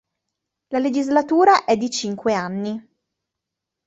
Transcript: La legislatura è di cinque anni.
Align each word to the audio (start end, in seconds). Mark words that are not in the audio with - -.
La 0.69 0.79
legislatura 0.79 1.63
è 1.63 1.77
di 1.77 1.87
cinque 1.91 2.33
anni. 2.33 2.87